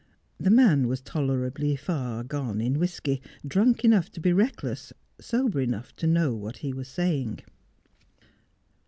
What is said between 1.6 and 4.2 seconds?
far gone in whisky, drunk enough to